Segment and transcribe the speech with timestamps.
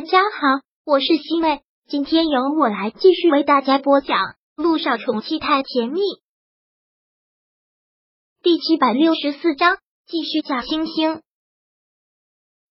[0.00, 4.16] 大家好，我是西妹，今天由我来继续为大家播讲
[4.56, 6.00] 《路上宠妻太甜蜜》
[8.42, 9.76] 第七百六十四章，
[10.06, 11.20] 继续假惺惺。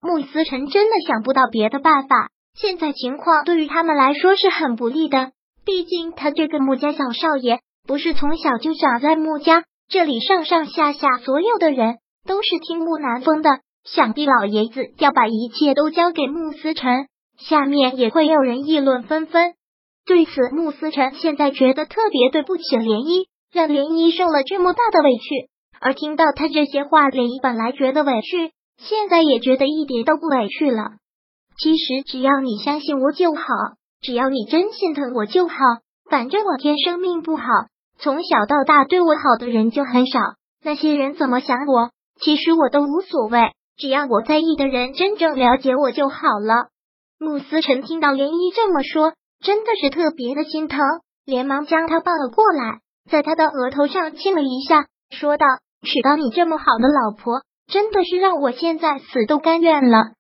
[0.02, 5.32] 穆思辰真的想不到别的办法，现在情况对于他们来说是很不利的。
[5.64, 13.52] 毕竟他这个穆家小少爷不是从小就长在穆家，这里上上下下所有的人都是听穆南风的。
[13.84, 17.08] 想必老爷子要把一切都交给穆思辰，
[17.40, 19.54] 下面也会有人议论纷纷。
[20.06, 25.50] 对此，穆思辰现在觉得特别对不起涟漪，让涟漪受了这么大的委屈。
[25.80, 30.84] 而听到他这些话，涟漪本来觉得委屈，现在也觉得一点都不委屈了。
[31.58, 33.44] 其实只要你相信我就好，
[34.02, 35.56] 只要你真心疼我就好。
[36.10, 37.44] 反正我天生命不好，
[38.00, 40.20] 从小到大对我好的人就很少。
[40.64, 43.52] 那些人怎么想我，其实我都无所谓。
[43.78, 46.70] 只要我在意的人真正了解我就好了。
[47.20, 50.80] 穆思辰听到涟漪这么说，真的是特别的心疼，
[51.26, 52.80] 连忙将他抱了过来，
[53.12, 55.46] 在他的额头上亲了一下，说道
[55.84, 60.14] ：“娶到你这么好的老婆，真的是让我现在死都甘愿了。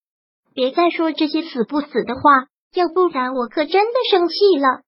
[0.53, 4.81] 别再说这些死不死的话，要不然我可真的生气了。”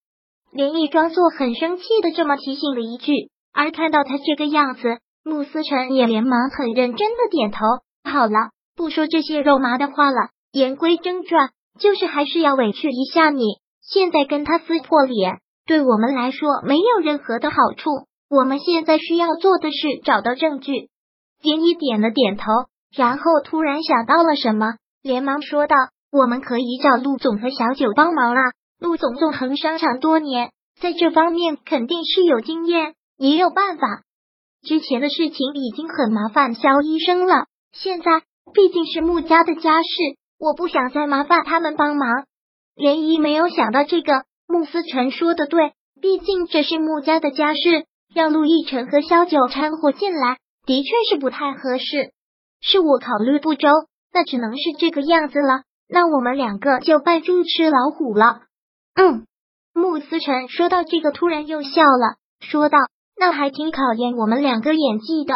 [0.54, 7.60] 涟漪装作很生气的这么提醒了一句，而看到他这个样子，穆思辰也连忙很认真的点头
[8.04, 13.44] ：“好了。”不说这些肉麻的话了，言归正传，就是还是要委屈一下你。
[13.82, 17.90] 现在跟他撕破脸，对我们来说没有任何的好处。
[18.30, 20.90] 我们现在需要做的是找到证据。
[21.42, 22.44] 点一点了点头，
[22.96, 25.76] 然后突然想到了什么，连忙说道
[26.12, 28.42] ：“我们可以找陆总和小九帮忙啊。
[28.80, 34.04] 陆总纵横商场多年，在这方面肯定是有经验，也有办法。
[34.62, 38.22] 之前的事情已经很麻烦肖医生了，现在。”
[38.54, 39.88] 毕竟是穆家的家事，
[40.42, 42.26] 我不想再麻烦他们帮忙。
[42.76, 52.12] 涟漪没有想到这个，穆思辰说的对，毕竟这是穆家的家事，让陆亦辰和萧九掺和进来，的确是不太合适。
[52.60, 53.70] 是我考虑不周，
[54.12, 55.62] 那只能是这个样子了。
[55.88, 58.42] 那我们两个就扮猪吃老虎了。
[58.96, 59.28] 嗯，
[59.76, 62.80] 穆思辰说到这个，突然又笑了，说道
[63.16, 65.36] ：“那还挺考验我们两个演技的。”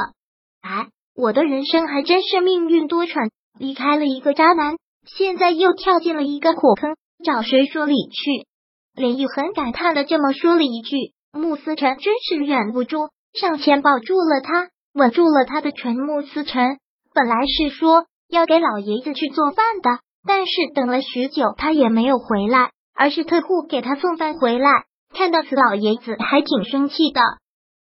[0.68, 0.88] 哎。
[1.18, 8.48] 我的人生还真是命运多舛，离开了一个渣男，现在又跳进了一个火坑，找谁说理去？
[8.96, 11.14] 林玉很感叹的这么说了一句。
[11.32, 15.96] 穆思辰真是忍不住上前抱住了他，吻住了他的唇。
[15.96, 16.78] 穆思辰
[17.14, 24.70] 本来是说要给老爷子去做饭的，但是等了许久，他也没有回来，而是特护给他送饭回来。
[25.14, 27.22] 看到此，老爷子还挺生气的，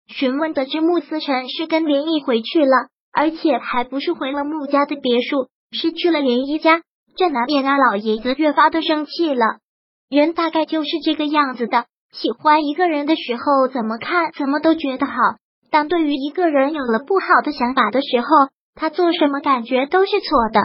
[0.09, 2.89] 询问得知穆思辰是跟林毅回去了。
[3.15, 6.81] 而且还不是回了穆家的别墅，是去了涟漪家，
[7.17, 9.59] 这难免让老爷子越发的生气了。
[10.09, 15.15] 人大概就是这个样子的，喜欢一个人的时候，怎么看怎么都觉得好；
[15.71, 18.27] 当对于一个人有了不好的想法的时候，
[18.75, 20.61] 他做什么感觉都是错的。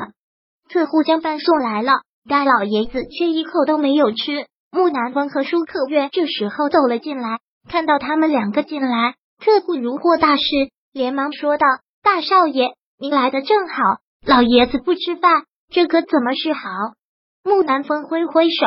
[0.69, 4.47] 特护将饭送来了，但老爷子却一口都没有吃。
[4.69, 10.43] 木南风和舒克月这时候走了进来，看到他们两个进来，特护如获大事，
[10.91, 11.65] 连忙说道。
[12.03, 13.75] 大少爷，您来的正好。
[14.25, 16.61] 老爷子不吃饭，这可怎么是好？
[17.43, 18.65] 木南风挥挥手，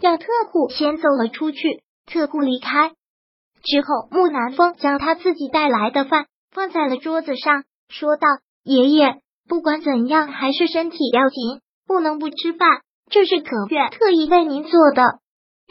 [0.00, 1.82] 让特护先走了出去。
[2.06, 2.90] 特护离开
[3.62, 8.26] 之后，木南风将他自己带来的饭放在了桌子上，说道
[8.64, 12.80] ：“爷爷，不管怎样，还是身体要紧，不能不吃饭。
[13.10, 15.18] 这是可月特意为您做的。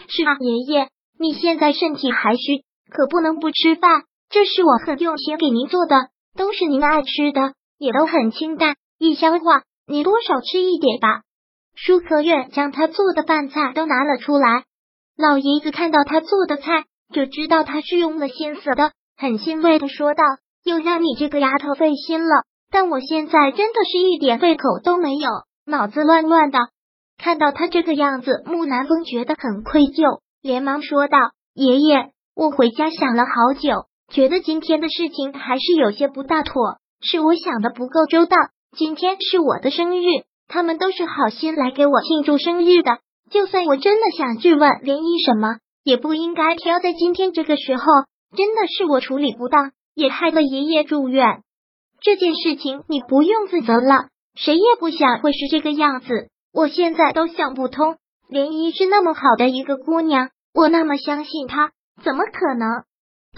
[0.07, 0.89] 是啊，爷爷，
[1.19, 4.03] 你现在身体还虚，可不能不吃饭。
[4.29, 9.63] 这是我很用心给您做的。”都是您爱吃的，也都很清淡，易消化。
[9.87, 11.21] 你多少吃一点吧。
[11.73, 14.65] 舒可月将他做的饭菜都拿了出来，
[15.17, 16.83] 老爷子看到他做的菜，
[17.13, 20.23] 就知道他是用了心思的，很欣慰的说道
[20.65, 25.29] ：“又让你这个丫头费心了，但我现在真的是一点胃口都没有，
[25.65, 26.59] 脑子乱乱的。”
[27.17, 31.17] 看到他这个样子，木南风觉得很愧疚，连忙说道
[31.55, 38.37] ：“爷爷，我回家想了好久。”觉得今天的事情还是有些不大妥，是我想的不够周到。
[38.75, 40.05] 今天是我的生日，
[40.47, 42.99] 他们都是好心来给我庆祝生日的。
[43.31, 47.83] 就算我真的想质问涟漪什么，也不应该挑在今天这个时候。
[48.35, 51.43] 真的是我处理不当，也害了爷爷住院。
[52.01, 56.29] 这件事情你不用自责了，谁也不想会是这个样子。
[56.53, 57.95] 我现在都想不通，
[58.29, 61.71] 涟漪是那么好的一个姑娘，我那么相信她，
[62.03, 62.83] 怎么可能？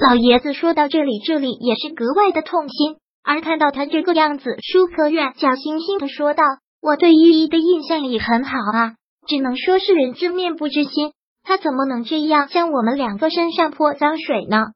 [0.01, 2.97] 老爷子说到这里，这里也是格外的痛心。
[3.23, 6.43] 而看到他这个样子，舒可月假惺惺的说道
[6.81, 8.95] ：“我对依依的印象也很好啊，
[9.27, 11.13] 只能说是人知面不知心。
[11.43, 14.67] 他怎么能这样向我们两个身上泼脏水呢？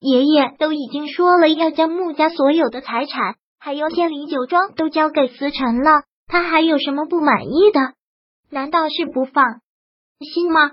[0.00, 7.94] 爷爷都已经说了，要将穆家所有的财产，还有天林酒庄都交给思辰了，他还有什么不满意的？
[8.50, 9.44] 难道是不放
[10.20, 10.72] 心吗？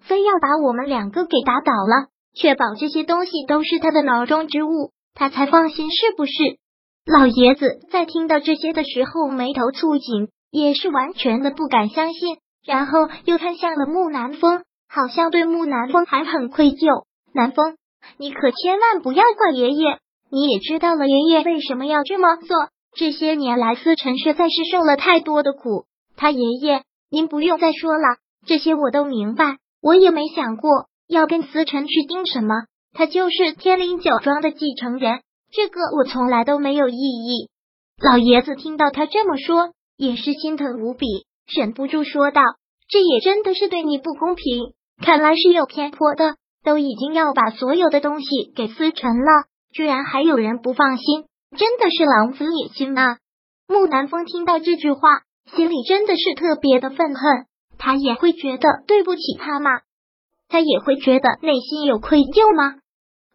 [0.00, 6.32] 非要把我们两个给打倒了，确保这些东西都是他的囊中之物，他才放心，是不是？
[7.06, 17.04] 老爷子在听到这些的时候，眉头蹙紧，也是完全的不敢相信，然后又看向了木南风，好像对木南风还很愧疚。
[17.32, 17.76] 南风，
[18.18, 19.98] 你可千万不要怪爷爷，
[20.30, 22.68] 你也知道了爷爷为什么要这么做。
[22.96, 25.84] 这些年来，思辰实在是受了太多的苦，
[26.16, 29.58] 他爷爷，您不用再说了，这些我都明白。
[29.82, 32.54] 我也没想过要跟思辰去盯什么，
[32.92, 35.20] 他就是天灵酒庄的继承人，
[35.52, 37.48] 这个我从来都没有异议。
[38.02, 41.06] 老爷子听到他这么说，也是心疼无比，
[41.54, 42.42] 忍不住说道
[42.88, 44.72] ：“这也真的是对你不公平，
[45.02, 46.36] 看来是有偏颇的。
[46.62, 51.24] 都已经要把所有的东西给撕成了，居然还有人不放心，
[51.56, 53.16] 真的是狼子野心啊！”
[53.66, 55.22] 木南风听到这句话，
[55.56, 57.46] 心里真的是特别的愤恨。
[57.78, 59.70] 他也会觉得对不起他吗？
[60.50, 62.74] 他也会觉得内心有愧疚吗？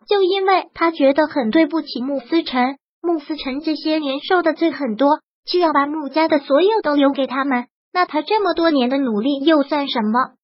[0.08, 10.36] 就因为他觉得很对不起穆思辰，穆思辰这些年受的罪很多，就要把穆家的所有都留给他们，那他这么多年的努力又算什么？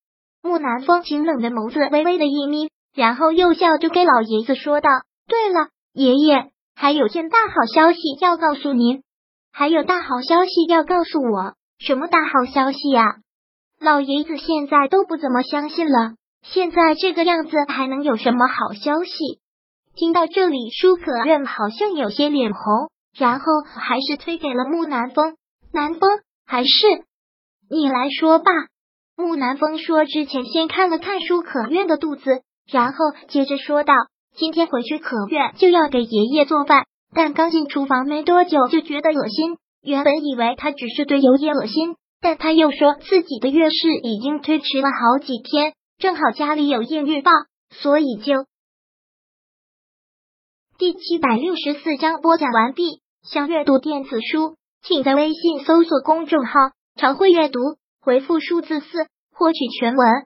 [0.41, 4.89] 穆南风清冷的眸子微微的一眯，然后又笑着给老爷子说道
[5.29, 9.03] ：“对了，爷爷，还有件大好消息要告诉您，
[9.51, 13.17] 还有大好消息要告诉我，什么大好消息呀？”
[13.79, 19.39] 老爷子现在都不怎么相信了，现在这个样子还能有什么好消息？
[19.95, 25.35] 听到这里，舒可愿好像有些脸红，然后还是推给了木南风。
[25.73, 26.09] 南风，
[26.45, 26.69] 还是
[27.69, 28.51] 你来说吧。
[29.15, 32.41] 木南风说之前先看了看舒可愿的肚子，
[32.71, 32.97] 然后
[33.27, 33.93] 接着说道
[34.35, 39.57] ：“今天回去可愿就要给爷爷做饭，但刚进厨房没多久就觉得恶心。
[39.81, 47.31] 原本以为他只是对爷爷恶心。”但他又说自己的月事已经推迟了好几天，正好家里有验孕棒，
[47.69, 48.47] 所以就
[50.79, 53.03] 第七百六十四章播讲完毕。
[53.21, 56.53] 想阅读电子书，请在微信搜索公众号
[56.97, 57.59] “常会阅读”，
[58.01, 60.25] 回复数字四获取全文。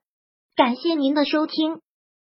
[0.55, 1.81] 感谢您的收听。